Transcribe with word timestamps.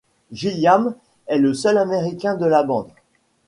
Gilliam 0.31 0.95
est 1.27 1.37
le 1.37 1.53
seul 1.53 1.77
américain 1.77 2.33
de 2.33 2.47
la 2.47 2.63
bande. 2.63 2.89